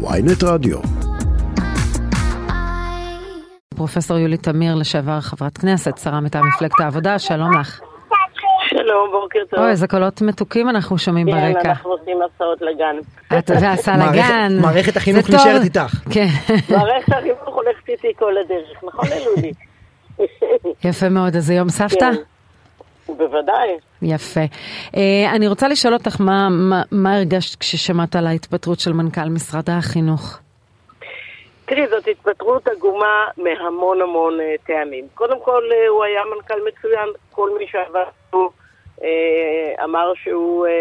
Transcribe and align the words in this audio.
ויינט 0.00 0.44
רדיו. 0.44 0.78
פרופסור 3.76 4.18
יולי 4.18 4.36
תמיר, 4.36 4.74
לשעבר 4.74 5.20
חברת 5.20 5.58
כנסת, 5.58 5.98
שרה 5.98 6.20
מטעם 6.20 6.48
מפלגת 6.48 6.80
העבודה, 6.80 7.18
שלום 7.18 7.60
לך. 7.60 7.80
שלום, 8.68 9.10
בוקר 9.12 9.38
טוב. 9.50 9.60
אוי, 9.60 9.70
איזה 9.70 9.88
קולות 9.88 10.22
מתוקים 10.22 10.68
אנחנו 10.68 10.98
שומעים 10.98 11.26
כן, 11.26 11.52
ברקע. 11.54 11.68
אנחנו 11.68 11.90
עושים 11.90 12.16
הסעות 12.22 12.58
לגן. 12.60 12.96
את 13.38 13.50
והסע 13.62 13.96
מערכת- 13.96 14.14
לגן. 14.14 14.58
מערכת 14.60 14.96
החינוך. 14.96 15.30
נשארת 15.30 15.62
איתך. 15.62 15.94
כן, 16.10 16.26
מערכת 16.70 17.12
החינוך 17.12 17.38
הולכת 17.54 17.88
איתי 17.88 18.08
כל 18.18 18.32
הדרך, 18.44 18.84
נכון 18.84 19.08
אלודי? 19.12 19.52
יפה 20.84 21.08
מאוד. 21.08 21.36
אז 21.36 21.46
זה 21.46 21.54
יום 21.54 21.68
סבתא? 21.68 21.96
כן, 21.98 22.14
בוודאי. 23.16 23.68
יפה. 24.02 24.40
אה, 24.96 25.30
אני 25.34 25.48
רוצה 25.48 25.68
לשאול 25.68 25.94
אותך, 25.94 26.20
מה- 26.20 26.48
מה- 26.50 26.82
מה 26.92 27.16
הרגשת 27.16 27.60
כששמעת 27.60 28.16
על 28.16 28.26
ההתפטרות 28.26 28.80
של 28.80 28.92
מנכ"ל 28.92 29.28
משרד 29.30 29.64
החינוך? 29.70 30.38
תראי, 31.66 31.86
זאת 31.88 32.08
התפטרות 32.08 32.68
עגומה 32.68 33.24
מהמון 33.36 34.02
המון 34.02 34.40
אה, 34.40 34.54
טעמים. 34.66 35.04
קודם 35.14 35.40
כל, 35.44 35.62
אה, 35.72 35.88
הוא 35.88 36.04
היה 36.04 36.20
מנכ"ל 36.36 36.60
מצוין, 36.68 37.08
כל 37.30 37.50
מי 37.58 37.66
שעבד 37.66 38.02
פה 38.30 38.50
אה, 39.02 39.84
אמר 39.84 40.12
שהוא 40.22 40.66
אה, 40.66 40.72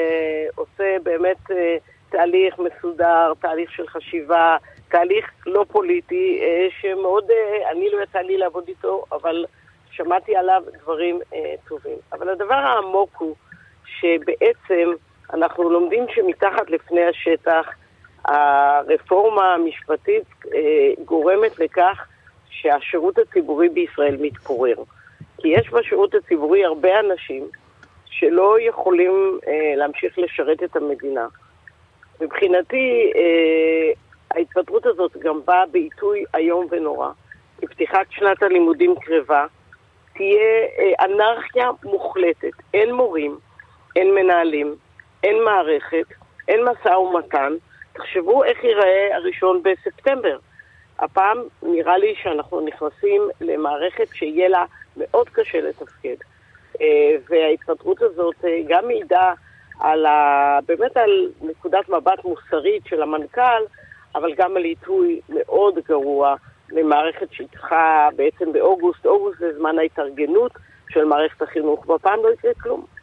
עושה 0.56 0.96
באמת 1.04 1.52
אה, 1.52 1.76
תהליך 2.10 2.56
מסודר, 2.60 3.34
תהליך 3.42 3.72
של 3.72 3.88
חשיבה, 3.88 4.58
תהליך 4.90 5.26
לא 5.46 5.66
פוליטי, 5.72 6.40
אה, 6.42 6.68
שמאוד, 6.82 7.24
אה, 7.32 7.72
אני 7.72 7.90
לא 7.94 8.04
יצא 8.04 8.20
לי 8.20 8.38
לעבוד 8.38 8.64
איתו, 8.68 9.04
אבל 9.12 9.46
שמעתי 9.92 10.36
עליו 10.36 10.64
דברים 10.82 11.20
אה, 11.34 11.54
טובים. 11.68 11.98
אבל 12.14 12.30
הדבר 12.30 12.54
העמוק 12.56 13.10
הוא 13.18 13.36
שבעצם 13.86 14.92
אנחנו 15.34 15.70
לומדים 15.70 16.06
שמתחת 16.16 16.70
לפני 16.70 17.06
השטח 17.06 17.66
הרפורמה 18.26 19.54
המשפטית 19.54 20.26
אה, 20.54 21.04
גורמת 21.06 21.60
לכך 21.60 22.08
שהשירות 22.50 23.18
הציבורי 23.18 23.70
בישראל 23.70 24.18
מתפורר. 24.20 24.76
כי 25.38 25.48
יש 25.48 25.70
בשירות 25.70 26.16
הציבורי 26.16 26.66
הרבה 26.66 27.00
אנשים 27.00 27.48
שלא 28.06 28.56
יכולים 28.60 29.40
אה, 29.48 29.76
להמשיך 29.76 30.20
לשרת 30.20 30.64
את 30.64 30.76
המדינה. 30.76 31.28
מבחינתי, 32.22 33.12
אה, 33.16 33.92
ההתפטרות 34.32 34.86
הזאת 34.86 35.18
גם 35.18 35.40
באה 35.46 35.66
בעיתוי 35.66 36.24
איום 36.36 36.68
ונורא. 36.72 37.10
כי 37.60 37.68
פתיחת 37.68 38.06
שנת 38.10 38.44
הלימודים 38.44 38.96
קרבה, 39.02 39.46
תהיה 40.18 40.66
אה, 40.80 41.06
אנרכיה 41.06 41.70
מוחלטת. 41.84 42.54
אין 42.74 42.94
מורים, 42.94 43.38
אין 43.96 44.16
מנהלים, 44.16 44.76
אין 45.24 45.44
מערכת, 45.44 46.06
אין 46.48 46.60
משא 46.64 46.90
ומתן. 46.90 47.54
תחשבו 47.94 48.44
איך 48.44 48.64
ייראה 48.64 49.16
הראשון 49.16 49.62
בספטמבר. 49.64 50.38
הפעם 51.00 51.44
נראה 51.64 51.98
לי 51.98 52.16
שאנחנו 52.24 52.62
נכנסים 52.62 53.22
למערכת 53.42 54.08
שיהיה 54.14 54.50
לה 54.50 54.66
מאוד 54.98 55.30
קשה 55.30 55.62
לתפקד. 55.62 56.16
אה, 56.82 57.16
וההתפטרות 57.30 58.02
הזאת 58.02 58.36
אה, 58.46 58.60
גם 58.68 58.88
מעידה 58.88 59.34
על 59.80 60.06
ה... 60.06 60.60
באמת 60.68 60.98
על 60.98 61.32
נקודת 61.42 61.90
מבט 61.90 62.24
מוסרית 62.24 62.86
של 62.86 63.02
המנכ"ל, 63.02 63.64
אבל 64.16 64.34
גם 64.34 64.58
על 64.58 64.64
עיתוי 64.64 65.22
מאוד 65.30 65.80
גרוע 65.88 66.36
למערכת 66.70 67.28
שהתחה 67.32 68.10
בעצם 68.16 68.54
באוגוסט. 68.54 69.06
אוגוסט 69.06 69.40
זה 69.40 69.58
זמן 69.58 69.80
ההתארגנות 69.80 70.52
של 70.94 71.04
מערכת 71.06 71.42
החינוך, 71.42 71.90
והפעם 71.90 72.20
לא 72.24 72.30
יקרה 72.30 72.52
כלום. 72.54 72.97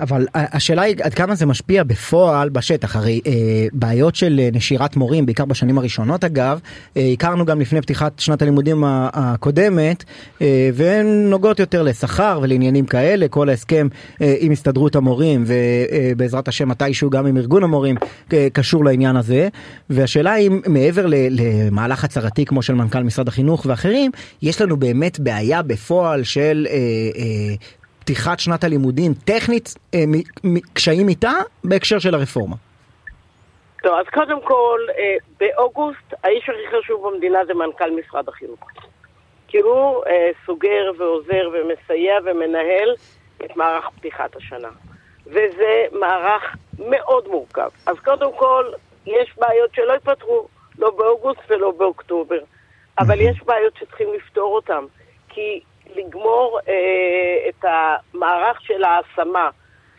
אבל 0.00 0.26
השאלה 0.34 0.82
היא 0.82 0.96
עד 1.02 1.14
כמה 1.14 1.34
זה 1.34 1.46
משפיע 1.46 1.84
בפועל 1.84 2.48
בשטח, 2.48 2.96
הרי 2.96 3.20
אה, 3.26 3.32
בעיות 3.72 4.14
של 4.14 4.40
אה, 4.42 4.48
נשירת 4.52 4.96
מורים, 4.96 5.26
בעיקר 5.26 5.44
בשנים 5.44 5.78
הראשונות 5.78 6.24
אגב, 6.24 6.60
אה, 6.96 7.10
הכרנו 7.12 7.44
גם 7.44 7.60
לפני 7.60 7.82
פתיחת 7.82 8.18
שנת 8.18 8.42
הלימודים 8.42 8.84
הקודמת, 8.86 10.04
אה, 10.42 10.70
והן 10.74 11.06
נוגעות 11.30 11.58
יותר 11.58 11.82
לשכר 11.82 12.40
ולעניינים 12.42 12.86
כאלה, 12.86 13.28
כל 13.28 13.48
ההסכם 13.48 13.88
אה, 14.22 14.34
עם 14.38 14.52
הסתדרות 14.52 14.96
המורים 14.96 15.44
ובעזרת 15.46 16.48
השם 16.48 16.68
מתישהו 16.68 17.10
גם 17.10 17.26
עם 17.26 17.36
ארגון 17.36 17.62
המורים 17.62 17.96
אה, 18.32 18.48
קשור 18.52 18.84
לעניין 18.84 19.16
הזה, 19.16 19.48
והשאלה 19.90 20.36
אם 20.36 20.60
מעבר 20.66 21.06
ל- 21.06 21.14
למהלך 21.30 22.04
הצהרתי 22.04 22.44
כמו 22.44 22.62
של 22.62 22.74
מנכ"ל 22.74 23.02
משרד 23.02 23.28
החינוך 23.28 23.66
ואחרים, 23.68 24.10
יש 24.42 24.60
לנו 24.60 24.76
באמת 24.76 25.20
בעיה 25.20 25.62
בפועל 25.62 26.24
של 26.24 26.66
אה, 26.70 26.74
אה, 27.16 27.54
פתיחת 28.08 28.40
שנת 28.40 28.64
הלימודים 28.64 29.12
טכנית 29.24 29.74
אה, 29.94 30.04
מ- 30.06 30.54
מ- 30.54 30.60
קשיים 30.74 31.08
איתה 31.08 31.32
בהקשר 31.64 31.98
של 31.98 32.14
הרפורמה. 32.14 32.56
טוב, 33.82 33.92
אז 34.00 34.06
קודם 34.14 34.42
כל, 34.42 34.80
אה, 34.98 35.16
באוגוסט 35.40 36.14
האיש 36.24 36.48
הכי 36.48 36.76
חשוב 36.78 37.08
במדינה 37.08 37.38
זה 37.46 37.54
מנכ"ל 37.54 37.90
משרד 37.90 38.28
החינוך. 38.28 38.60
כי 39.48 39.58
הוא 39.58 40.04
אה, 40.06 40.30
סוגר 40.46 40.90
ועוזר 40.98 41.48
ומסייע 41.52 42.14
ומנהל 42.24 42.94
את 43.44 43.56
מערך 43.56 43.84
פתיחת 43.96 44.36
השנה. 44.36 44.70
וזה 45.26 45.84
מערך 45.92 46.56
מאוד 46.78 47.28
מורכב. 47.28 47.68
אז 47.86 47.96
קודם 48.04 48.30
כל, 48.36 48.64
יש 49.06 49.34
בעיות 49.38 49.74
שלא 49.74 49.92
ייפתרו, 49.92 50.48
לא 50.78 50.90
באוגוסט 50.90 51.40
ולא 51.50 51.70
באוקטובר. 51.70 52.38
אבל 52.98 53.20
יש 53.20 53.42
בעיות 53.44 53.76
שצריכים 53.76 54.08
לפתור 54.14 54.54
אותן. 54.54 54.84
כי 55.28 55.60
לגמור 55.96 56.58
אה, 56.68 57.48
את 57.48 57.64
המערך 57.64 58.60
של 58.62 58.84
ההשמה, 58.84 59.50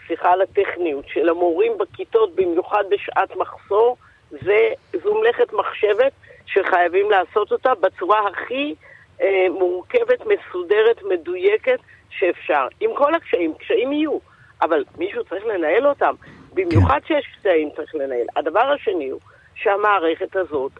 סליחה 0.07 0.31
על 0.31 0.41
הטכניות, 0.41 1.05
של 1.07 1.29
המורים 1.29 1.77
בכיתות, 1.77 2.35
במיוחד 2.35 2.83
בשעת 2.89 3.35
מחסור, 3.35 3.97
זה, 4.31 4.69
זו 5.03 5.15
מלאכת 5.15 5.53
מחשבת 5.53 6.11
שחייבים 6.45 7.11
לעשות 7.11 7.51
אותה 7.51 7.75
בצורה 7.75 8.27
הכי 8.27 8.75
אה, 9.21 9.47
מורכבת, 9.49 10.19
מסודרת, 10.25 11.03
מדויקת 11.03 11.79
שאפשר. 12.09 12.67
עם 12.79 12.89
כל 12.95 13.15
הקשיים, 13.15 13.53
קשיים 13.53 13.93
יהיו, 13.93 14.17
אבל 14.61 14.83
מישהו 14.97 15.23
צריך 15.23 15.45
לנהל 15.45 15.87
אותם. 15.87 16.15
במיוחד 16.53 16.99
שיש 17.07 17.25
קשיים 17.39 17.69
צריך 17.75 17.95
לנהל. 17.95 18.25
הדבר 18.35 18.71
השני 18.71 19.09
הוא 19.09 19.19
שהמערכת 19.55 20.35
הזאת 20.35 20.71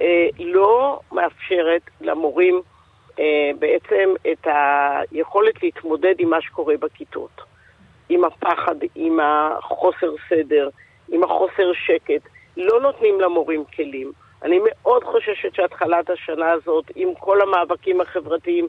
אה, 0.00 0.28
לא 0.38 1.00
מאפשרת 1.12 1.82
למורים 2.00 2.62
בעצם 3.58 4.14
את 4.32 4.46
היכולת 5.12 5.62
להתמודד 5.62 6.14
עם 6.18 6.30
מה 6.30 6.40
שקורה 6.40 6.74
בכיתות. 6.76 7.40
עם 8.08 8.24
הפחד, 8.24 8.74
עם 8.94 9.20
החוסר 9.22 10.14
סדר, 10.28 10.68
עם 11.08 11.24
החוסר 11.24 11.72
שקט. 11.72 12.22
לא 12.56 12.80
נותנים 12.80 13.20
למורים 13.20 13.64
כלים. 13.76 14.12
אני 14.42 14.60
מאוד 14.64 15.04
חוששת 15.04 15.54
שהתחלת 15.54 16.10
השנה 16.10 16.50
הזאת, 16.50 16.84
עם 16.94 17.14
כל 17.14 17.40
המאבקים 17.40 18.00
החברתיים, 18.00 18.66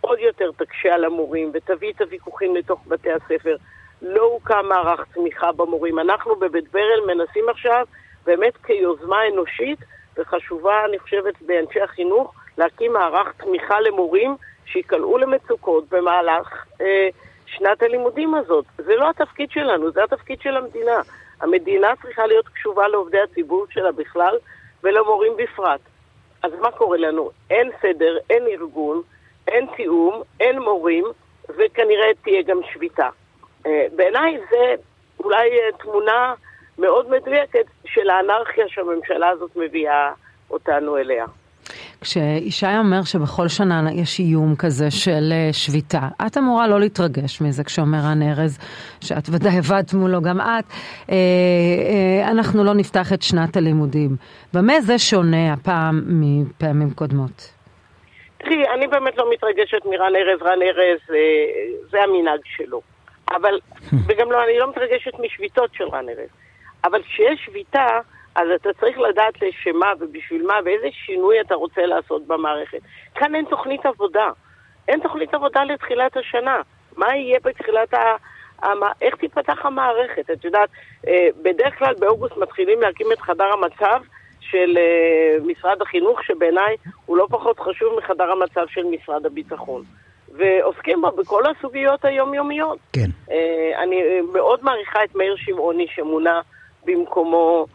עוד 0.00 0.18
יותר 0.18 0.50
תקשה 0.56 0.94
על 0.94 1.04
המורים 1.04 1.50
ותביא 1.54 1.92
את 1.92 2.00
הוויכוחים 2.00 2.56
לתוך 2.56 2.80
בתי 2.86 3.10
הספר. 3.12 3.56
לא 4.02 4.22
הוקם 4.22 4.66
מערך 4.68 5.04
תמיכה 5.14 5.52
במורים. 5.52 5.98
אנחנו 5.98 6.36
בבית 6.36 6.72
ברל 6.72 7.00
מנסים 7.06 7.48
עכשיו, 7.48 7.86
באמת 8.24 8.56
כיוזמה 8.56 9.28
אנושית 9.28 9.78
וחשובה, 10.16 10.84
אני 10.84 10.98
חושבת, 10.98 11.42
באנשי 11.42 11.80
החינוך, 11.80 12.34
להקים 12.58 12.92
מערך 12.92 13.32
תמיכה 13.32 13.80
למורים 13.80 14.36
שיקלעו 14.66 15.18
למצוקות 15.18 15.88
במהלך 15.88 16.66
אה, 16.80 17.08
שנת 17.46 17.82
הלימודים 17.82 18.34
הזאת. 18.34 18.64
זה 18.78 18.96
לא 18.96 19.10
התפקיד 19.10 19.50
שלנו, 19.50 19.90
זה 19.90 20.04
התפקיד 20.04 20.40
של 20.40 20.56
המדינה. 20.56 21.00
המדינה 21.40 21.92
צריכה 22.02 22.26
להיות 22.26 22.48
קשובה 22.48 22.88
לעובדי 22.88 23.20
הציבור 23.20 23.66
שלה 23.70 23.92
בכלל 23.92 24.38
ולמורים 24.82 25.32
בפרט. 25.36 25.80
אז 26.42 26.52
מה 26.60 26.70
קורה 26.70 26.98
לנו? 26.98 27.30
אין 27.50 27.70
סדר, 27.82 28.18
אין 28.30 28.46
ארגון, 28.46 29.02
אין 29.48 29.66
תיאום, 29.76 30.22
אין 30.40 30.58
מורים, 30.58 31.04
וכנראה 31.48 32.08
תהיה 32.22 32.42
גם 32.42 32.60
שביתה. 32.72 33.08
אה, 33.66 33.86
בעיניי 33.96 34.38
זה 34.50 34.74
אולי 35.20 35.50
אה, 35.50 35.72
תמונה 35.78 36.34
מאוד 36.78 37.10
מדויקת 37.10 37.66
של 37.84 38.10
האנרכיה 38.10 38.68
שהממשלה 38.68 39.28
הזאת 39.28 39.56
מביאה 39.56 40.12
אותנו 40.50 40.96
אליה. 40.96 41.26
כשישי 42.02 42.66
אומר 42.78 43.02
שבכל 43.02 43.48
שנה 43.48 43.92
יש 43.92 44.20
איום 44.20 44.56
כזה 44.56 44.90
של 44.90 45.32
אה, 45.32 45.52
שביתה, 45.52 46.08
את 46.26 46.36
אמורה 46.36 46.68
לא 46.68 46.80
להתרגש 46.80 47.40
מזה 47.40 47.64
כשאומר 47.64 47.98
רן 47.98 48.22
ארז, 48.22 48.58
שאת 49.00 49.28
ודאי 49.32 49.58
עבדת 49.58 49.94
מולו 49.94 50.22
גם 50.22 50.40
את, 50.40 50.64
אה, 51.10 51.14
אה, 51.14 52.30
אנחנו 52.30 52.64
לא 52.64 52.74
נפתח 52.74 53.12
את 53.12 53.22
שנת 53.22 53.56
הלימודים. 53.56 54.16
במה 54.54 54.80
זה 54.80 54.98
שונה 54.98 55.52
הפעם 55.52 56.02
מפעמים 56.06 56.90
קודמות? 56.90 57.52
תראי, 58.38 58.68
אני 58.74 58.86
באמת 58.86 59.18
לא 59.18 59.30
מתרגשת 59.32 59.84
מרן 59.84 60.12
ארז, 60.16 60.42
רן 60.42 60.62
ארז 60.62 61.00
אה, 61.10 61.16
זה 61.90 62.02
המנהג 62.02 62.40
שלו. 62.56 62.80
אבל, 63.30 63.58
וגם 64.06 64.32
לא, 64.32 64.44
אני 64.44 64.58
לא 64.58 64.70
מתרגשת 64.70 65.12
משביתות 65.20 65.70
של 65.74 65.84
רן 65.84 66.08
ארז. 66.08 66.28
אבל 66.84 67.02
כשיש 67.02 67.40
שביתה, 67.46 67.86
אז 68.34 68.48
אתה 68.54 68.68
צריך 68.80 68.98
לדעת 68.98 69.42
לשם 69.42 69.76
מה 69.76 69.92
ובשביל 70.00 70.46
מה 70.46 70.54
ואיזה 70.64 70.86
שינוי 70.92 71.40
אתה 71.40 71.54
רוצה 71.54 71.86
לעשות 71.86 72.26
במערכת. 72.26 72.78
כאן 73.14 73.34
אין 73.34 73.44
תוכנית 73.50 73.86
עבודה. 73.86 74.30
אין 74.88 75.00
תוכנית 75.00 75.34
עבודה 75.34 75.64
לתחילת 75.64 76.16
השנה. 76.16 76.60
מה 76.96 77.16
יהיה 77.16 77.38
בתחילת 77.44 77.94
ה... 77.94 78.16
המ- 78.62 78.92
איך 79.02 79.14
תיפתח 79.14 79.66
המערכת? 79.66 80.30
את 80.30 80.44
יודעת, 80.44 80.68
אה, 81.06 81.28
בדרך 81.42 81.78
כלל 81.78 81.94
באוגוסט 81.98 82.36
מתחילים 82.36 82.80
להקים 82.80 83.06
את 83.12 83.20
חדר 83.20 83.52
המצב, 83.52 84.00
של 84.40 84.78
משרד 85.44 85.82
החינוך, 85.82 86.22
שבעיניי 86.24 86.76
הוא 87.06 87.16
לא 87.16 87.26
פחות 87.30 87.58
חשוב 87.60 87.98
מחדר 87.98 88.32
המצב 88.32 88.66
של 88.68 88.84
משרד 88.84 89.26
הביטחון. 89.26 89.82
ועוסקים 90.34 91.00
בו 91.00 91.10
בכל 91.10 91.42
הסוגיות 91.46 92.04
היומיומיות. 92.04 92.78
כן. 92.92 93.10
אני 93.82 94.20
מאוד 94.32 94.64
מעריכה 94.64 95.04
את 95.04 95.14
מאיר 95.14 95.34
שמעוני 95.36 95.86
שמונה 95.94 96.40
במקומו 96.84 97.66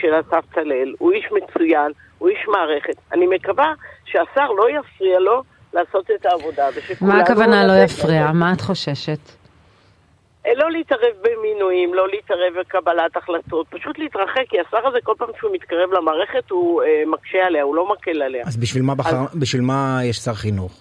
של 0.00 0.20
אסף 0.20 0.44
צלאל. 0.54 0.94
הוא 0.98 1.12
איש 1.12 1.28
מצוין, 1.32 1.92
הוא 2.18 2.28
איש 2.28 2.38
מערכת. 2.48 2.96
אני 3.12 3.26
מקווה 3.26 3.72
שהשר 4.04 4.50
לא 4.50 4.66
יפריע 4.70 5.18
לו 5.18 5.42
לעשות 5.72 6.10
את 6.10 6.26
העבודה. 6.26 6.68
מה 7.00 7.20
הכוונה 7.20 7.66
לא 7.66 7.72
יפריע? 7.84 8.32
מה 8.32 8.52
את 8.52 8.60
חוששת? 8.60 9.42
אה, 10.46 10.52
לא 10.54 10.70
להתערב 10.70 11.12
במינויים, 11.22 11.94
לא 11.94 12.08
להתערב 12.08 12.54
בקבלת 12.60 13.16
החלטות, 13.16 13.66
פשוט 13.70 13.98
להתרחק, 13.98 14.44
כי 14.48 14.56
השר 14.60 14.86
הזה 14.86 14.98
כל 15.02 15.14
פעם 15.18 15.28
שהוא 15.38 15.50
מתקרב 15.52 15.92
למערכת 15.92 16.50
הוא 16.50 16.82
אה, 16.82 17.02
מקשה 17.06 17.46
עליה, 17.46 17.62
הוא 17.62 17.74
לא 17.74 17.92
מקל 17.92 18.22
עליה. 18.22 18.44
אז 18.46 18.56
בשביל 18.56 18.82
מה, 18.82 18.94
בחר, 18.94 19.16
אז... 19.16 19.36
בשביל 19.36 19.62
מה 19.62 20.00
יש 20.04 20.16
שר 20.16 20.34
חינוך? 20.34 20.72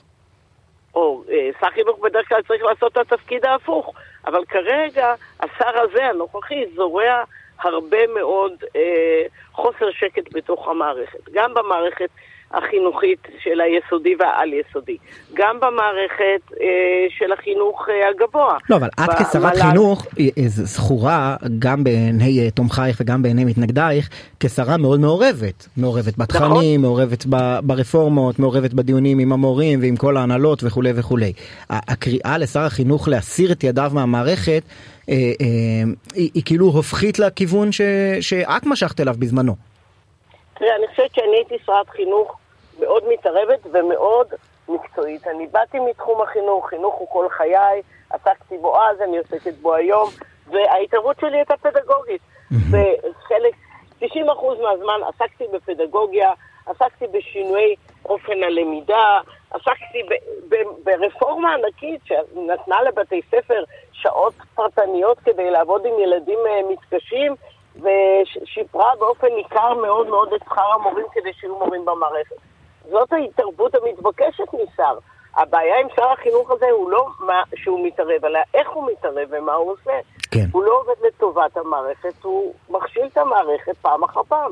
או, 0.95 1.23
אה, 1.29 1.49
שר 1.59 1.69
חינוך 1.73 1.99
בדרך 1.99 2.27
כלל 2.29 2.41
צריך 2.47 2.63
לעשות 2.63 2.91
את 2.91 2.97
התפקיד 2.97 3.45
ההפוך, 3.45 3.93
אבל 4.25 4.45
כרגע 4.45 5.13
השר 5.39 5.79
הזה, 5.79 6.05
הנוכחי, 6.05 6.63
זורע 6.75 7.23
הרבה 7.65 8.07
מאוד 8.07 8.53
אה, 8.75 9.23
חוסר 9.51 9.91
שקט 9.91 10.33
בתוך 10.33 10.67
המערכת. 10.67 11.29
גם 11.31 11.53
במערכת 11.53 12.09
החינוכית 12.53 13.19
של 13.43 13.61
היסודי 13.61 14.15
והעל-יסודי, 14.19 14.97
גם 15.33 15.59
במערכת 15.59 16.61
אה, 16.61 16.67
של 17.09 17.31
החינוך 17.31 17.87
אה, 17.89 18.09
הגבוה. 18.09 18.57
לא, 18.69 18.75
אבל 18.75 18.87
את 18.87 19.09
כשרת 19.09 19.57
חינוך 19.57 20.05
אה, 20.19 20.25
אה, 20.37 20.43
זכורה 20.47 21.35
גם 21.59 21.83
בעיני 21.83 22.39
אה, 22.39 22.51
תומכייך 22.51 22.97
וגם 23.01 23.21
בעיני 23.23 23.45
מתנגדייך 23.45 24.09
כשרה 24.39 24.77
מאוד 24.77 24.99
מעורבת. 24.99 25.67
מעורבת 25.77 26.17
בתכנים, 26.17 26.51
נכון. 26.51 26.81
מעורבת 26.81 27.25
ברפורמות, 27.63 28.39
מעורבת 28.39 28.73
בדיונים 28.73 29.19
עם 29.19 29.33
המורים 29.33 29.81
ועם 29.81 29.95
כל 29.95 30.17
ההנהלות 30.17 30.63
וכולי 30.63 30.91
וכולי. 30.95 31.33
הקריאה 31.69 32.37
לשר 32.37 32.59
החינוך 32.59 33.07
להסיר 33.07 33.51
את 33.51 33.63
ידיו 33.63 33.91
מהמערכת 33.93 34.63
אה, 35.09 35.15
אה, 35.15 35.91
היא, 36.15 36.29
היא 36.33 36.43
כאילו 36.45 36.65
הופכית 36.65 37.19
לכיוון 37.19 37.71
ש, 37.71 37.81
שאת 38.21 38.65
משכת 38.65 38.99
אליו 38.99 39.15
בזמנו. 39.19 39.55
תראה, 40.53 40.75
אני 40.75 40.87
חושבת 40.87 41.15
שאני 41.15 41.35
הייתי 41.35 41.55
שרת 41.65 41.89
חינוך 41.89 42.37
מאוד 42.81 43.03
מתערבת 43.07 43.59
ומאוד 43.71 44.27
מקצועית. 44.69 45.27
אני 45.27 45.47
באתי 45.47 45.79
מתחום 45.79 46.21
החינוך, 46.21 46.69
חינוך 46.69 46.95
הוא 46.95 47.07
כל 47.11 47.29
חיי, 47.29 47.81
עסקתי 48.09 48.57
בו 48.57 48.81
אז, 48.81 49.01
אני 49.01 49.17
עוסקת 49.17 49.53
בו 49.53 49.73
היום, 49.73 50.09
וההתערבות 50.47 51.19
שלי 51.19 51.37
הייתה 51.37 51.57
פדגוגית. 51.57 52.21
בחלק, 52.51 53.53
90% 54.01 54.05
מהזמן 54.61 54.99
עסקתי 55.07 55.43
בפדגוגיה, 55.53 56.31
עסקתי 56.65 57.07
בשינויי 57.07 57.75
אופן 58.05 58.43
הלמידה, 58.43 59.19
עסקתי 59.51 60.03
ב- 60.09 60.53
ב- 60.55 60.83
ברפורמה 60.83 61.53
ענקית 61.53 62.01
שנתנה 62.05 62.81
לבתי 62.81 63.21
ספר 63.31 63.63
שעות 63.91 64.33
פרטניות 64.55 65.19
כדי 65.19 65.51
לעבוד 65.51 65.85
עם 65.85 65.99
ילדים 65.99 66.39
אה, 66.47 66.61
מתקשים, 66.69 67.35
ושיפרה 67.75 68.91
באופן 68.99 69.27
ניכר 69.35 69.73
מאוד 69.73 70.07
מאוד 70.07 70.33
את 70.33 70.41
שכר 70.43 70.73
המורים 70.73 71.05
כדי 71.11 71.33
שיהיו 71.33 71.59
מורים 71.59 71.85
במערכת. 71.85 72.50
זאת 72.89 73.13
ההתערבות 73.13 73.75
המתבקשת 73.75 74.53
משר. 74.53 74.97
הבעיה 75.37 75.79
עם 75.79 75.87
שר 75.95 76.11
החינוך 76.19 76.51
הזה 76.51 76.65
הוא 76.71 76.91
לא 76.91 77.05
מה 77.19 77.43
שהוא 77.55 77.87
מתערב, 77.87 78.25
אלא 78.25 78.39
איך 78.53 78.69
הוא 78.69 78.91
מתערב 78.91 79.27
ומה 79.31 79.53
הוא 79.53 79.71
עושה. 79.71 79.91
כן. 80.31 80.45
הוא 80.51 80.63
לא 80.63 80.81
עובד 80.81 81.07
לטובת 81.07 81.57
המערכת, 81.57 82.23
הוא 82.23 82.53
מכשיל 82.69 83.03
את 83.11 83.17
המערכת 83.17 83.77
פעם 83.81 84.03
אחר 84.03 84.23
פעם. 84.27 84.51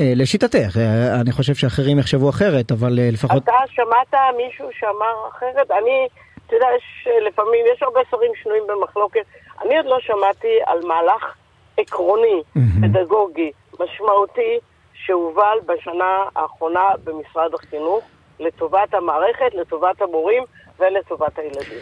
אה, 0.00 0.12
לשיטתך, 0.16 0.76
אה, 0.76 1.20
אני 1.20 1.32
חושב 1.32 1.54
שאחרים 1.54 1.98
יחשבו 1.98 2.30
אחרת, 2.30 2.72
אבל 2.72 2.98
אה, 2.98 3.08
לפחות... 3.12 3.42
אתה 3.42 3.52
שמעת 3.68 4.14
מישהו 4.36 4.68
שאמר 4.72 5.28
אחרת? 5.28 5.70
אני, 5.70 6.08
אתה 6.46 6.56
יודע, 6.56 6.66
יש 6.76 7.08
לפעמים, 7.26 7.64
יש 7.74 7.82
הרבה 7.82 8.00
שרים 8.10 8.32
שנויים 8.42 8.64
במחלוקת. 8.66 9.24
אני 9.62 9.76
עוד 9.76 9.86
לא 9.86 9.98
שמעתי 10.00 10.58
על 10.66 10.78
מהלך 10.86 11.34
עקרוני, 11.76 12.42
פדגוגי, 12.82 13.50
משמעותי, 13.80 14.58
שהובל 15.04 15.58
בשנה 15.66 16.24
האחרונה 16.36 16.84
במשרד 17.04 17.50
החינוך 17.54 18.04
לטובת 18.40 18.94
המערכת, 18.94 19.54
לטובת 19.60 20.02
המורים 20.02 20.42
ולטובת 20.80 21.38
הילדים. 21.38 21.78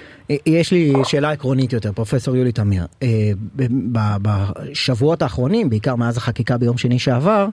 יש 0.46 0.72
לי 0.72 0.93
שאלה 1.05 1.31
עקרונית 1.31 1.72
יותר, 1.72 1.93
פרופסור 1.93 2.37
יולי 2.37 2.52
תמיר. 2.52 2.84
בשבועות 4.22 5.22
האחרונים, 5.22 5.70
בעיקר 5.70 5.94
מאז 5.96 6.16
החקיקה 6.16 6.58
ביום 6.58 6.78
שני 6.78 6.99
שעבר, 6.99 7.46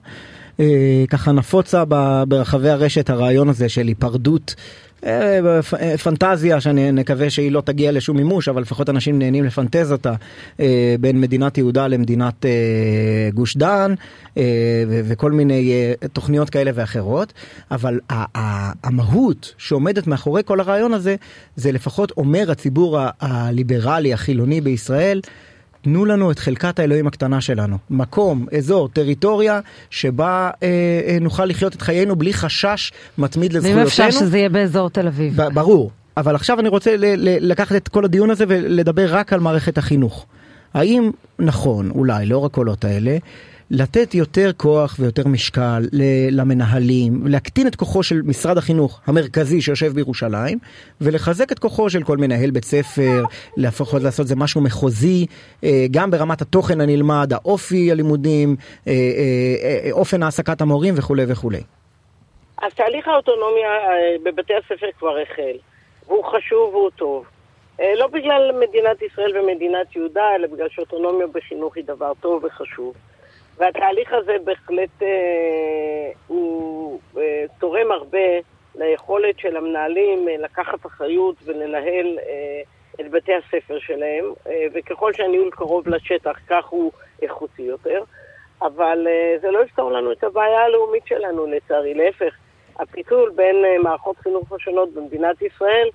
ככה 1.10 1.32
נפוצה 1.32 1.84
ברחבי 2.28 2.70
הרשת 2.70 3.10
הרעיון 3.10 3.48
הזה 3.48 3.68
של 3.68 3.86
היפרדות 3.86 4.54
אה, 4.58 4.62
אה, 4.62 4.91
פנטזיה 6.02 6.60
שאני 6.60 6.92
נקווה 6.92 7.30
שהיא 7.30 7.52
לא 7.52 7.60
תגיע 7.60 7.92
לשום 7.92 8.16
מימוש 8.16 8.48
אבל 8.48 8.62
לפחות 8.62 8.90
אנשים 8.90 9.18
נהנים 9.18 9.44
לפנטז 9.44 9.92
אותה 9.92 10.14
אה, 10.60 10.94
בין 11.00 11.20
מדינת 11.20 11.58
יהודה 11.58 11.86
למדינת 11.88 12.46
גוש 13.34 13.56
דן 13.56 13.94
וכל 14.88 15.32
מיני 15.32 15.72
תוכניות 16.12 16.50
כאלה 16.50 16.70
ואחרות. 16.74 17.32
אבל 17.70 18.00
המהות 18.84 19.54
שעומדת 19.58 20.06
מאחורי 20.06 20.42
כל 20.44 20.60
הרעיון 20.60 20.94
הזה 20.94 21.16
זה 21.56 21.72
לפחות 21.72 22.12
אומר 22.16 22.50
הציבור 22.50 22.98
הליברלי 23.20 24.12
החילוני 24.12 24.60
בישראל 24.60 25.20
תנו 25.82 26.04
לנו 26.04 26.30
את 26.30 26.38
חלקת 26.38 26.78
האלוהים 26.78 27.06
הקטנה 27.06 27.40
שלנו. 27.40 27.78
מקום, 27.90 28.46
אזור, 28.58 28.88
טריטוריה, 28.88 29.60
שבה 29.90 30.50
אה, 30.62 30.68
אה, 31.06 31.18
נוכל 31.20 31.44
לחיות 31.44 31.74
את 31.74 31.82
חיינו 31.82 32.16
בלי 32.16 32.32
חשש 32.32 32.92
מתמיד 33.18 33.52
לזכויותינו. 33.52 33.78
ואם 33.80 33.86
אפשר 33.86 34.10
שזה 34.10 34.38
יהיה 34.38 34.48
באזור 34.48 34.90
תל 34.90 35.06
אביב. 35.06 35.36
ברור. 35.54 35.90
אבל 36.16 36.34
עכשיו 36.34 36.60
אני 36.60 36.68
רוצה 36.68 36.94
לקחת 37.18 37.76
את 37.76 37.88
כל 37.88 38.04
הדיון 38.04 38.30
הזה 38.30 38.44
ולדבר 38.48 39.14
רק 39.14 39.32
על 39.32 39.40
מערכת 39.40 39.78
החינוך. 39.78 40.26
האם 40.74 41.10
נכון, 41.38 41.90
אולי, 41.90 42.26
לאור 42.26 42.46
הקולות 42.46 42.84
האלה, 42.84 43.16
לתת 43.72 44.14
יותר 44.14 44.52
כוח 44.56 44.96
ויותר 45.00 45.22
משקל 45.26 45.82
למנהלים, 46.30 47.26
להקטין 47.26 47.66
את 47.66 47.76
כוחו 47.76 48.02
של 48.02 48.22
משרד 48.24 48.58
החינוך 48.58 49.00
המרכזי 49.06 49.60
שיושב 49.60 49.86
בירושלים, 49.86 50.58
ולחזק 51.00 51.52
את 51.52 51.58
כוחו 51.58 51.90
של 51.90 52.02
כל 52.02 52.16
מנהל 52.16 52.50
בית 52.50 52.64
ספר, 52.64 53.22
לפחות 53.56 54.02
לעשות 54.02 54.26
זה 54.26 54.36
משהו 54.36 54.60
מחוזי, 54.60 55.26
אה, 55.64 55.86
גם 55.90 56.10
ברמת 56.10 56.42
התוכן 56.42 56.80
הנלמד, 56.80 57.32
האופי 57.32 57.92
הלימודים, 57.92 58.56
אה, 58.86 58.92
אה, 58.92 59.92
אופן 59.92 60.22
העסקת 60.22 60.60
המורים 60.60 60.94
וכולי 60.96 61.24
וכולי. 61.28 61.60
אז 62.62 62.74
תהליך 62.74 63.08
האוטונומיה 63.08 63.70
בבתי 64.22 64.52
הספר 64.54 64.86
כבר 64.98 65.16
החל, 65.18 65.56
והוא 66.06 66.24
חשוב 66.24 66.74
והוא 66.74 66.90
טוב. 66.96 67.24
לא 67.98 68.06
בגלל 68.06 68.50
מדינת 68.60 69.02
ישראל 69.02 69.38
ומדינת 69.38 69.96
יהודה, 69.96 70.24
אלא 70.36 70.46
בגלל 70.46 70.68
שאוטונומיה 70.70 71.26
בחינוך 71.26 71.76
היא 71.76 71.84
דבר 71.84 72.12
טוב 72.20 72.44
וחשוב. 72.44 72.94
והתהליך 73.62 74.12
הזה 74.12 74.36
בהחלט 74.44 75.02
אה, 75.02 76.10
הוא 76.26 77.00
אה, 77.18 77.44
תורם 77.58 77.92
הרבה 77.92 78.18
ליכולת 78.74 79.38
של 79.38 79.56
המנהלים 79.56 80.28
אה, 80.28 80.36
לקחת 80.38 80.86
אחריות 80.86 81.36
ולנהל 81.44 82.18
אה, 82.18 82.62
את 83.00 83.10
בתי 83.10 83.32
הספר 83.34 83.78
שלהם, 83.78 84.24
אה, 84.46 84.66
וככל 84.74 85.12
שהניהול 85.12 85.50
קרוב 85.50 85.88
לשטח 85.88 86.38
כך 86.48 86.66
הוא 86.66 86.92
איכותי 87.22 87.62
יותר. 87.62 88.02
אבל 88.62 89.06
אה, 89.10 89.38
זה 89.40 89.50
לא 89.50 89.64
יפתור 89.64 89.92
לנו 89.92 90.12
את 90.12 90.24
הבעיה 90.24 90.60
הלאומית 90.60 91.06
שלנו 91.06 91.46
לצערי, 91.46 91.94
להפך. 91.94 92.34
הפיצול 92.78 93.32
בין 93.36 93.64
אה, 93.64 93.78
מערכות 93.82 94.16
חינוך 94.18 94.52
השונות 94.52 94.94
במדינת 94.94 95.42
ישראל 95.42 95.88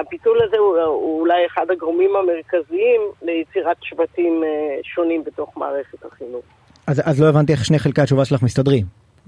הפיצול 0.00 0.42
הזה 0.42 0.58
הוא, 0.58 0.78
הוא 0.78 1.20
אולי 1.20 1.46
אחד 1.46 1.70
הגורמים 1.70 2.10
המרכזיים 2.16 3.00
ליצירת 3.22 3.76
שבטים 3.82 4.42
uh, 4.42 4.46
שונים 4.94 5.24
בתוך 5.24 5.56
מערכת 5.56 6.04
החינוך. 6.04 6.44
אז, 6.86 7.02
אז 7.04 7.22
לא 7.22 7.28
הבנתי 7.28 7.52
איך 7.52 7.64
שני 7.64 7.78
חלקי 7.78 8.00
התשובה 8.00 8.24
שלך 8.24 8.42
מסתדרים. 8.42 8.84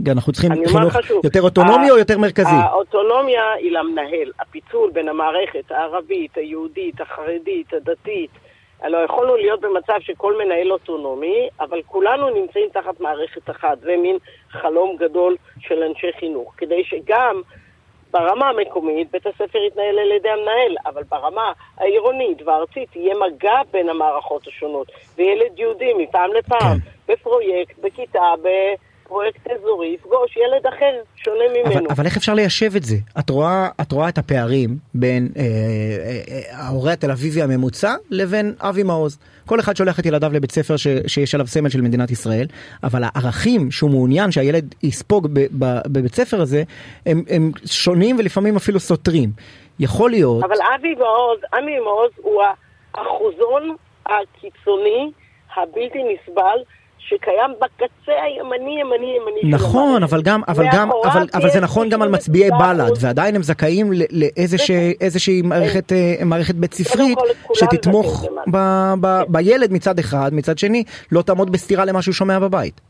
אנחנו 0.09 0.33
צריכים 0.33 0.53
חינוך 0.67 0.93
חשוב, 0.93 1.21
יותר 1.25 1.43
אוטונומי 1.43 1.91
או 1.91 1.99
יותר 1.99 2.19
מרכזי? 2.19 2.51
האוטונומיה 2.51 3.53
היא 3.53 3.73
למנהל. 3.73 4.33
הפיצול 4.41 4.91
בין 4.91 5.09
המערכת 5.09 5.71
הערבית, 5.71 6.37
היהודית, 6.37 7.01
החרדית, 7.01 7.73
הדתית, 7.75 8.31
לא 8.85 8.99
יכולנו 8.99 9.37
להיות 9.37 9.61
במצב 9.61 9.95
שכל 10.01 10.45
מנהל 10.45 10.73
אוטונומי, 10.73 11.49
אבל 11.61 11.83
כולנו 11.87 12.31
נמצאים 12.31 12.69
תחת 12.73 13.01
מערכת 13.01 13.51
אחת. 13.51 13.81
זה 13.81 13.95
מין 14.03 14.17
חלום 14.51 14.97
גדול 14.97 15.37
של 15.61 15.83
אנשי 15.83 16.13
חינוך. 16.21 16.55
כדי 16.57 16.85
שגם 16.85 17.43
ברמה 18.11 18.49
המקומית 18.49 19.11
בית 19.11 19.27
הספר 19.27 19.59
יתנהל 19.59 19.99
על 19.99 20.11
ידי 20.11 20.29
המנהל, 20.29 20.77
אבל 20.87 21.03
ברמה 21.03 21.53
העירונית 21.77 22.43
והארצית 22.43 22.97
יהיה 22.97 23.15
מגע 23.15 23.61
בין 23.71 23.89
המערכות 23.89 24.47
השונות, 24.47 24.89
וילד 25.17 25.59
יהודי 25.59 25.93
מפעם 25.99 26.33
לפעם, 26.33 26.79
כן. 26.79 27.13
בפרויקט, 27.13 27.79
בכיתה, 27.79 28.35
פרויקט 29.09 29.47
אזורי 29.51 29.97
יפגוש 30.01 30.37
ילד 30.37 30.67
אחר, 30.67 31.01
שונה 31.17 31.45
ממנו. 31.55 31.75
אבל, 31.75 31.87
אבל 31.91 32.05
איך 32.05 32.17
אפשר 32.17 32.35
ליישב 32.35 32.77
את 32.77 32.83
זה? 32.83 32.97
את 33.19 33.31
רואה, 33.31 33.69
את 33.81 33.93
רואה 33.93 34.09
את 34.09 34.19
הפערים 34.19 34.77
בין 34.95 35.29
אה, 35.37 35.43
אה, 35.43 35.47
אה, 36.29 36.67
ההורה 36.67 36.93
התל 36.93 37.11
אביבי 37.11 37.43
הממוצע 37.43 37.95
לבין 38.11 38.55
אבי 38.61 38.83
מעוז. 38.83 39.19
כל 39.47 39.61
אחד 39.61 39.77
שולח 39.77 40.01
את 40.01 40.07
ילדיו 40.07 40.33
לבית 40.33 40.53
ספר 40.53 40.77
ש, 40.77 40.87
שיש 41.07 41.35
עליו 41.35 41.47
סמל 41.47 41.69
של 41.69 41.81
מדינת 41.81 42.11
ישראל, 42.11 42.47
אבל 42.83 43.03
הערכים 43.05 43.71
שהוא 43.71 43.91
מעוניין 43.91 44.31
שהילד 44.31 44.75
יספוג 44.83 45.29
ב, 45.33 45.41
ב, 45.59 45.79
בבית 45.87 46.15
ספר 46.15 46.41
הזה, 46.41 46.63
הם, 47.07 47.23
הם 47.29 47.53
שונים 47.67 48.17
ולפעמים 48.19 48.57
אפילו 48.57 48.81
סותרים. 48.81 49.31
יכול 49.81 50.11
להיות... 50.11 50.45
אבל 50.45 50.57
אבי 50.75 50.95
מעוז, 50.95 51.39
אבי 51.53 51.79
מעוז 51.79 52.11
הוא 52.17 52.43
האחוזון 52.95 53.77
הקיצוני, 54.07 55.11
הבלתי 55.57 55.99
נסבל, 56.03 56.59
שקיים 57.09 57.51
בקצה 57.61 58.23
הימני 58.23 58.81
ימני 58.81 59.17
ימני 59.17 59.57
נכון 59.57 60.03
אבל 60.03 60.23
גם 60.23 60.41
אבל 60.49 60.65
גם 60.73 60.91
אבל 61.05 61.27
אבל 61.35 61.51
זה 61.51 61.61
נכון 61.61 61.89
גם 61.89 62.03
על 62.03 62.09
מצביעי 62.09 62.51
בל"ד 62.51 62.91
ועדיין 63.01 63.37
הם 63.37 63.43
זכאים 63.43 63.93
לאיזושהי 64.11 65.43
מערכת 65.45 65.93
אה, 65.93 66.15
מערכת 66.25 66.55
בית 66.55 66.75
ספרית 66.75 67.19
שתתמוך 67.55 68.25
כן. 68.25 68.61
בילד 69.29 69.73
מצד 69.73 69.99
אחד 69.99 70.31
מצד 70.33 70.59
שני 70.59 70.85
לא 71.13 71.23
תעמוד 71.23 71.53
בסתירה 71.53 71.85
למה 71.85 72.03
שהוא 72.03 72.15
שומע 72.15 72.39
בבית. 72.39 72.81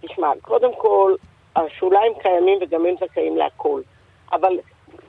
תשמע 0.00 0.28
קודם 0.42 0.70
כל 0.78 1.14
השוליים 1.56 2.12
קיימים 2.22 2.58
וגם 2.62 2.86
הם 2.86 2.94
זכאים 3.00 3.36
להכל. 3.36 3.80
אבל 4.32 4.52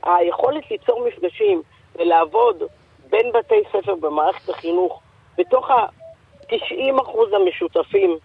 היכולת 0.03 0.71
ליצור 0.71 1.07
מפגשים 1.07 1.61
ולעבוד 1.99 2.63
בין 3.09 3.31
בתי 3.33 3.55
ספר 3.69 3.95
במערכת 3.95 4.49
החינוך 4.49 5.01
בתוך 5.37 5.71
ה-90% 5.71 7.35
המשותפים 7.35 8.17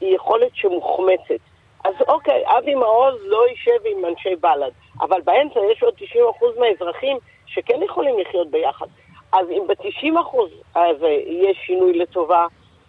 היא 0.00 0.14
יכולת 0.14 0.50
שמוחמצת. 0.54 1.40
אז 1.84 1.94
אוקיי, 2.08 2.44
אבי 2.46 2.74
מעוז 2.74 3.14
לא 3.22 3.48
יישב 3.48 3.86
עם 3.86 4.04
אנשי 4.04 4.36
בל"ד, 4.36 4.70
אבל 5.00 5.20
באמצע 5.20 5.60
יש 5.72 5.82
עוד 5.82 5.94
90% 5.94 6.60
מהאזרחים 6.60 7.18
שכן 7.46 7.82
יכולים 7.82 8.18
לחיות 8.18 8.50
ביחד. 8.50 8.86
אז 9.32 9.50
אם 9.50 9.66
ב-90% 9.66 10.36
הזה 10.76 11.08
יהיה 11.08 11.54
שינוי 11.66 11.98
לטובה, 11.98 12.46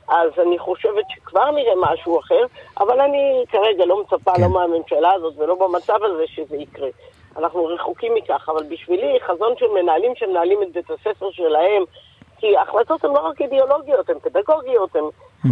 אז 0.08 0.32
אני 0.42 0.60
חושבת 0.60 1.06
שכבר 1.10 1.52
נראה 1.52 1.74
משהו 1.76 2.20
אחר, 2.20 2.46
אבל 2.80 3.02
אני 3.02 3.44
כרגע 3.50 3.86
לא 3.86 4.02
מצפה 4.02 4.36
כן. 4.36 4.42
לא 4.42 4.50
מהממשלה 4.50 5.14
הזאת 5.14 5.34
ולא 5.38 5.56
במצב 5.56 6.04
הזה 6.04 6.24
שזה 6.28 6.58
יקרה. 6.58 6.90
אנחנו 7.38 7.66
רחוקים 7.66 8.14
מכך, 8.16 8.50
אבל 8.50 8.64
בשבילי 8.64 9.20
חזון 9.28 9.54
של 9.58 9.68
מנהלים 9.68 10.16
שמנהלים 10.16 10.64
את 10.64 10.72
בית 10.72 10.90
הספר 10.92 11.32
שלהם, 11.32 11.84
כי 12.38 12.58
ההחלטות 12.58 13.04
הן 13.04 13.12
לא 13.14 13.20
רק 13.20 13.42
אידיאולוגיות, 13.42 14.10
הן 14.10 14.20
פדגוגיות, 14.20 14.96
הן 14.96 15.04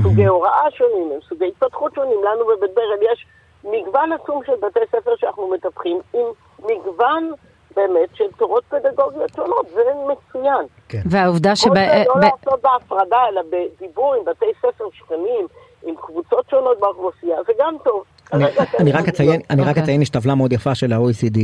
סוגי 0.04 0.26
הוראה 0.26 0.72
שונים, 0.72 1.12
הם 1.12 1.20
סוגי 1.30 1.48
התפתחות 1.48 1.96
שונים. 1.96 2.24
לנו 2.24 2.46
בבית 2.46 2.74
ברל 2.74 3.12
יש 3.14 3.26
מגוון 3.64 4.12
עצום 4.12 4.42
של 4.46 4.54
בתי 4.62 4.80
ספר 4.92 5.16
שאנחנו 5.16 5.50
מטפחים, 5.50 6.00
עם 6.14 6.26
מגוון 6.60 7.32
באמת 7.76 8.10
של 8.14 8.32
תורות 8.38 8.64
פדגוגיות 8.70 9.34
שונות, 9.36 9.68
זה 9.70 9.82
מצוין. 10.08 10.66
כן. 10.90 11.02
והעובדה 11.10 11.56
שב... 11.56 11.70
כל 11.70 11.76
זה 11.76 12.04
לא 12.08 12.22
לעשות 12.22 12.62
בהפרדה, 12.62 13.18
אלא 13.30 13.42
בדיבור 13.50 14.16
עם 14.16 14.26
בתי 14.26 14.46
ספר 14.62 14.86
שכנים, 14.94 15.48
עם 15.84 15.96
קבוצות 15.96 16.50
שונות 16.50 16.80
באוכלוסייה, 16.80 17.38
זה 17.48 17.54
גם 17.60 17.76
טוב. 17.84 18.04
אני 18.80 18.92
רק 18.92 19.08
אציין, 19.08 19.42
אני 19.50 19.62
רק 19.62 19.68
אוקיי. 19.68 19.84
אציין, 19.84 20.02
יש 20.02 20.10
טבלה 20.10 20.36
מאוד 20.36 20.54
יפה 20.54 20.76
של 20.76 20.94
ה-OECD, 20.94 21.40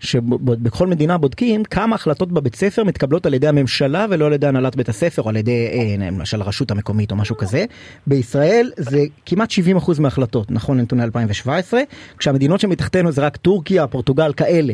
שבכל 0.00 0.86
מדינה 0.86 1.18
בודקים 1.18 1.64
כמה 1.64 1.94
החלטות 1.94 2.32
בבית 2.32 2.54
ספר 2.54 2.84
מתקבלות 2.84 3.26
על 3.26 3.34
ידי 3.34 3.48
הממשלה 3.48 4.06
ולא 4.10 4.26
על 4.26 4.32
ידי 4.32 4.46
הנהלת 4.46 4.76
בית 4.76 4.88
הספר 4.88 5.22
או 5.22 5.28
על 5.28 5.36
ידי 5.36 5.68
אה, 5.72 6.06
למשל 6.06 6.42
הרשות 6.42 6.70
המקומית 6.70 7.10
או 7.10 7.16
משהו 7.16 7.36
כזה. 7.36 7.64
בישראל 8.06 8.70
זה 8.76 9.04
כמעט 9.26 9.52
70% 9.52 10.00
מההחלטות, 10.00 10.50
נכון 10.50 10.78
לנתוני 10.78 11.02
2017, 11.02 11.80
כשהמדינות 12.18 12.60
שמתחתנו 12.60 13.12
זה 13.12 13.22
רק 13.22 13.36
טורקיה, 13.36 13.86
פורטוגל, 13.86 14.32
כאלה. 14.32 14.72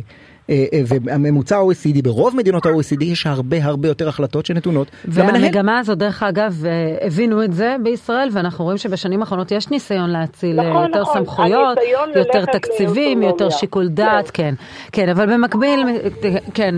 אה, 0.50 0.64
אה, 0.72 0.80
והממוצע 0.86 1.56
ה-OECD, 1.56 2.02
ברוב 2.02 2.36
מדינות 2.36 2.66
ה-OECD 2.66 3.04
יש 3.04 3.26
הרבה 3.26 3.64
הרבה 3.64 3.88
יותר 3.88 4.08
החלטות 4.08 4.46
שנתונות 4.46 4.90
למנהל. 5.16 5.42
והמגמה 5.42 5.78
הזאת, 5.78 5.98
דרך 5.98 6.22
אגב, 6.22 6.64
אה, 6.66 7.06
הבינו 7.06 7.44
את 7.44 7.52
זה 7.52 7.76
בישראל, 7.82 8.28
ואנחנו 8.32 8.64
רואים 8.64 8.78
שבשנים 8.78 9.20
האחרונות 9.20 9.52
יש 9.52 9.70
ניסיון 9.70 10.10
להציל 10.10 10.60
נכון, 10.60 10.86
יותר 10.86 11.02
נכון. 11.02 11.14
סמכויות, 11.14 11.78
יותר 12.16 12.44
תקציבים, 12.44 13.22
יותר 13.22 13.50
שיקול 13.50 13.88
דעת, 13.88 14.30
כן. 14.30 14.42
כן, 14.42 14.54
כן, 14.92 15.08
אבל 15.08 15.32
במקביל, 15.32 15.86
כן, 16.54 16.74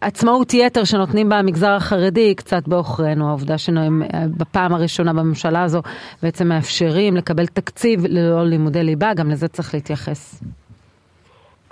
עצמאות 0.00 0.54
יתר 0.54 0.84
שנותנים 0.84 1.28
במגזר 1.28 1.70
החרדי, 1.70 2.34
קצת 2.34 2.68
בעוכרינו, 2.68 3.28
העובדה 3.28 3.58
שהם 3.58 4.02
בפעם 4.36 4.74
הראשונה 4.74 5.12
בממשלה 5.12 5.62
הזו 5.62 5.82
בעצם 6.22 6.48
מאפשרים 6.48 7.16
לקבל 7.16 7.46
תקציב 7.46 8.06
ללא 8.08 8.46
לימודי 8.46 8.82
ליבה, 8.82 9.14
גם 9.14 9.30
לזה 9.30 9.48
צריך 9.48 9.74
להתייחס. 9.74 10.40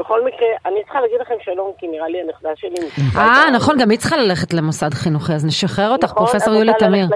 בכל 0.03 0.25
מקרה, 0.25 0.49
אני 0.67 0.83
צריכה 0.85 1.01
להגיד 1.01 1.21
לכם 1.21 1.35
שלום, 1.45 1.73
כי 1.79 1.87
נראה 1.89 2.09
לי 2.09 2.19
הנכדה 2.21 2.51
שלי... 2.57 3.07
אה, 3.17 3.51
נכון, 3.55 3.79
גם 3.79 3.91
היא 3.91 3.99
צריכה 3.99 4.17
ללכת 4.17 4.55
למוסד 4.55 4.95
חינוכי, 4.95 5.33
אז 5.33 5.45
נשחרר 5.45 5.91
אותך, 5.91 6.05
נכון, 6.05 6.27
פרופסור 6.27 6.55
יולי 6.55 6.73
תמיר. 6.79 7.09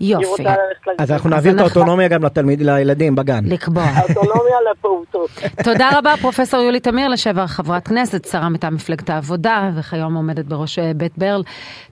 יופי. 0.00 0.44
אז 0.98 1.10
אנחנו 1.10 1.30
נעביר 1.30 1.54
את 1.54 1.60
האוטונומיה 1.60 2.08
גם 2.08 2.24
לתלמיד, 2.24 2.62
לילדים 2.62 3.14
בגן. 3.14 3.44
לקבוע. 3.44 3.82
האוטונומיה 3.96 4.56
לפעוטות. 4.70 5.30
תודה 5.64 5.90
רבה 5.98 6.14
פרופסור 6.20 6.60
יולי 6.60 6.80
תמיר, 6.80 7.08
לשעבר 7.08 7.46
חברת 7.46 7.88
כנסת, 7.88 8.24
שרה 8.24 8.48
מטעם 8.48 8.74
מפלגת 8.74 9.10
העבודה, 9.10 9.70
וכיום 9.76 10.14
עומדת 10.14 10.44
בראש 10.44 10.78
אה, 10.78 10.92
בית 10.96 11.18
ברל. 11.18 11.42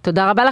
תודה 0.03 0.31
רבה 0.31 0.45
לך. 0.45 0.51